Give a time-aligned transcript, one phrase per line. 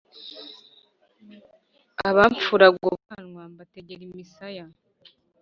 [2.09, 4.65] abamfuraga ubwanwa mbategera imisaya